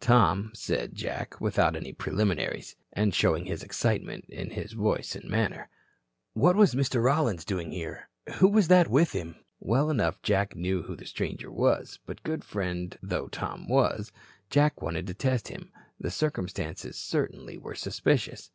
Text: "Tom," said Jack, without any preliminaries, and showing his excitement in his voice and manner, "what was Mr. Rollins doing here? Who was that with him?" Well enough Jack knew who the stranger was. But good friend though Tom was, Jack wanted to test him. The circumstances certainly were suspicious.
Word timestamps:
"Tom," 0.00 0.50
said 0.52 0.96
Jack, 0.96 1.40
without 1.40 1.76
any 1.76 1.92
preliminaries, 1.92 2.74
and 2.92 3.14
showing 3.14 3.44
his 3.44 3.62
excitement 3.62 4.24
in 4.28 4.50
his 4.50 4.72
voice 4.72 5.14
and 5.14 5.30
manner, 5.30 5.68
"what 6.32 6.56
was 6.56 6.74
Mr. 6.74 7.00
Rollins 7.00 7.44
doing 7.44 7.70
here? 7.70 8.08
Who 8.38 8.48
was 8.48 8.66
that 8.66 8.88
with 8.88 9.12
him?" 9.12 9.36
Well 9.60 9.88
enough 9.88 10.20
Jack 10.22 10.56
knew 10.56 10.82
who 10.82 10.96
the 10.96 11.06
stranger 11.06 11.52
was. 11.52 12.00
But 12.04 12.24
good 12.24 12.42
friend 12.44 12.98
though 13.00 13.28
Tom 13.28 13.68
was, 13.68 14.10
Jack 14.50 14.82
wanted 14.82 15.06
to 15.06 15.14
test 15.14 15.46
him. 15.46 15.70
The 16.00 16.10
circumstances 16.10 16.98
certainly 16.98 17.56
were 17.56 17.76
suspicious. 17.76 18.50